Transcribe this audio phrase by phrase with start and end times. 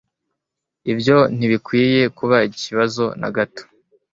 [0.91, 3.63] Ibyo ntibikwiye kuba ikibazo na gato.